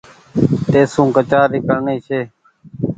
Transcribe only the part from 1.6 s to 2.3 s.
ڪرڻي ڇي